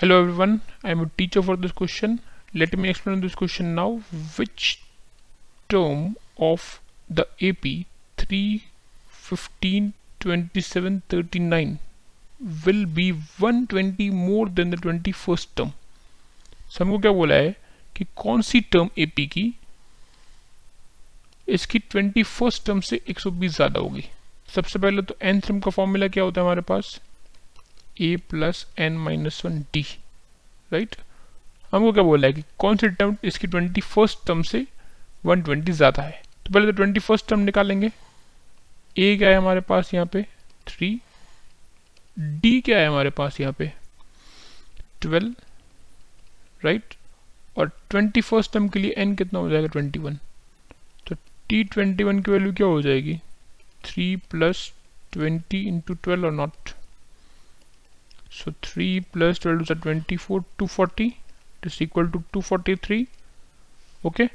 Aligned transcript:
Hello 0.00 0.20
everyone, 0.20 0.60
I 0.84 0.92
am 0.92 1.00
a 1.00 1.10
teacher 1.18 1.42
for 1.42 1.56
this 1.56 1.72
question. 1.72 2.20
Let 2.54 2.78
me 2.78 2.88
explain 2.88 3.20
this 3.20 3.34
question 3.34 3.74
now. 3.74 4.02
Which 4.36 4.80
term 5.68 6.14
of 6.38 6.80
the 7.10 7.26
AP 7.42 7.86
3, 8.16 8.62
15, 9.08 9.94
27, 10.20 11.02
39 11.08 11.80
will 12.64 12.86
be 12.86 13.10
120 13.10 14.10
more 14.10 14.46
than 14.48 14.70
the 14.70 14.76
21st 14.76 15.48
term? 15.56 15.72
so, 16.68 16.84
हमको 16.84 16.98
क्या 16.98 17.12
बोला 17.12 17.34
है 17.34 17.54
कि 17.96 18.06
कौन 18.22 18.42
सी 18.42 18.60
term 18.72 18.90
AP 18.98 19.26
की 19.34 19.46
इसकी 21.48 21.78
twenty 21.90 22.22
first 22.22 22.66
term 22.66 22.80
से 22.90 23.00
120 23.10 23.48
ज़्यादा 23.56 23.80
होगी 23.80 24.04
सबसे 24.54 24.78
पहले 24.78 25.02
तो 25.02 25.16
एन 25.32 25.40
टर्म 25.40 25.60
का 25.60 25.70
फॉर्मूला 25.70 26.08
क्या 26.08 26.24
होता 26.24 26.40
है 26.40 26.46
हमारे 26.46 26.62
पास 26.72 26.98
a 28.00 28.16
plus 28.30 28.66
n 28.78 28.98
minus 28.98 29.44
one 29.44 29.60
d 29.74 29.82
right 30.72 30.96
हमको 31.72 31.92
क्या 31.92 32.02
बोला 32.04 32.26
है 32.26 32.32
कि 32.32 32.42
कौन 32.58 32.76
सी 32.76 32.88
टर्म 32.88 33.16
इसकी 33.24 33.46
ट्वेंटी 33.46 33.80
फ़र्स्ट 33.80 34.26
टर्म 34.26 34.42
से 34.42 34.66
वन 35.24 35.42
ट्वेंटी 35.42 35.72
ज़्यादा 35.72 36.02
है? 36.02 36.22
तो 36.46 36.52
पहले 36.52 36.66
तो 36.66 36.72
ट्वेंटी 36.72 37.00
फ़र्स्ट 37.00 37.28
टर्म 37.28 37.40
निकालेंगे। 37.40 37.90
ए 38.98 39.16
क्या 39.18 39.28
है 39.28 39.36
हमारे 39.36 39.60
पास 39.60 39.92
यहाँ 39.94 40.06
पे? 40.06 40.22
थ्री 40.66 41.00
डी 42.16 42.60
क्या 42.60 42.78
है 42.78 42.86
हमारे 42.88 43.10
पास 43.10 43.40
यहाँ 43.40 43.52
पे? 43.58 43.72
ट्वेल्व 45.02 45.34
राइट 46.64 46.94
और 47.58 47.70
ट्वेंटी 47.90 48.20
फ़र्स्ट 48.20 48.52
टर्म 48.52 48.68
के 48.68 48.78
लिए 48.78 48.94
एन 48.98 49.14
कितना 49.16 49.38
हो 49.38 49.50
जाएगा? 49.50 49.66
ट्वेंटी 49.66 49.98
वन 49.98 50.18
तो 51.06 51.14
टी 51.48 51.62
ट्वेंटी 51.64 52.04
वन 52.04 52.22
की 52.22 52.30
वैल्यू 52.30 52.52
क्या 52.52 52.66
हो 52.66 52.80
जाएगी? 52.82 53.16
Three 53.84 54.14
plus 54.30 54.70
twenty 55.12 55.66
into 55.68 55.94
twelve 55.94 56.26
और 56.26 56.32
not 56.32 56.70
so 58.38 58.52
3 58.64 58.88
plus 59.14 59.38
12 59.44 59.62
is 59.64 59.70
24 59.84 60.42
240 60.62 61.06
it 61.06 61.66
is 61.70 61.78
equal 61.84 62.10
to 62.16 62.22
243 62.36 63.04
okay 64.06 64.28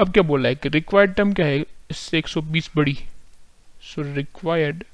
अब 0.00 0.12
क्या 0.12 0.22
बोला 0.30 0.48
है 0.48 0.54
कि 0.54 0.68
रिक्वायर्ड 0.68 1.14
टर्म 1.14 1.32
क्या 1.32 1.46
है? 1.46 1.58
इससे 1.90 2.18
120 2.18 2.70
बड़ी। 2.76 2.96
So 3.82 4.02
required 4.14 4.84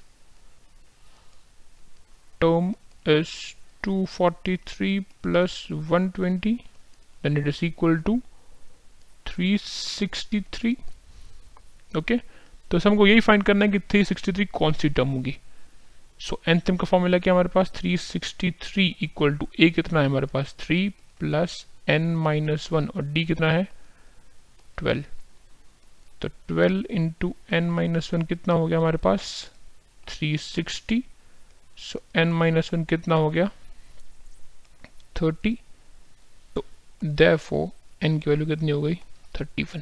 term 2.41 2.71
is 3.09 3.31
243 3.87 5.03
plus 5.23 5.67
120 5.73 6.57
then 7.23 7.39
it 7.41 7.47
is 7.53 7.63
equal 7.69 7.97
to 8.09 8.15
363 9.31 10.75
okay 11.97 12.17
तो 12.71 12.79
हमको 12.89 13.07
यही 13.07 13.21
फाइंड 13.21 13.43
करना 13.43 13.65
है 13.65 13.71
कि 13.73 13.79
363 13.79 14.47
कौन 14.55 14.73
सी 14.73 14.89
टर्म 14.89 15.09
होगी? 15.09 15.37
सो 16.21 16.41
एंथम 16.49 16.77
का 16.77 16.85
फॉर्मूला 16.85 17.19
क्या 17.19 17.33
हमारे 17.33 17.49
पास? 17.49 17.71
363 17.77 18.95
इक्वल 19.03 19.37
टू 19.37 19.49
ए 19.61 19.71
कितना 19.71 20.01
है 20.01 20.07
हमारे 20.07 20.27
पास? 20.27 20.55
3 20.61 20.91
प्लस 21.21 21.65
एन 21.89 22.15
माइनस 22.17 22.69
वन 22.73 22.89
और 22.97 23.03
डी 23.03 23.25
कितना 23.25 23.51
है? 23.53 23.67
12 24.79 25.05
तो 26.23 26.29
12 26.51 26.85
इंटू 26.91 27.35
एन 27.53 27.71
माइनस 27.71 28.13
वन 28.15 28.23
कितना 28.23 28.55
हो 28.55 28.67
गया 28.67 28.79
हमारे 28.79 28.99
पास? 28.99 29.51
360 30.09 31.01
सो 31.79 32.03
एन 32.17 32.33
माइनस 32.33 32.71
वन 32.75 32.85
कितना 32.85 33.15
हो 33.15 33.31
गया? 33.31 33.51
30 35.19 35.57
तो 36.55 36.65
देयरफॉर 37.05 37.69
एन 38.07 38.19
की 38.21 38.31
वैल्यू 38.31 38.47
कितनी 38.47 38.71
हो 38.71 38.83
गई? 38.83 38.99
31 39.35 39.77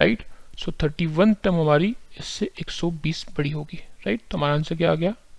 राइट 0.00 0.26
सो 0.58 0.72
31 0.82 1.34
टर्म 1.42 1.60
हमारी 1.60 1.94
इससे 2.18 2.50
120 2.62 3.24
बड़ी 3.36 3.50
होगी। 3.50 3.80
राइट 4.06 4.20
तो 4.30 4.38
हमारा 4.38 4.54
आंसर 4.54 4.76
क्या 4.76 4.92
आ 4.92 4.94
गया? 4.94 5.14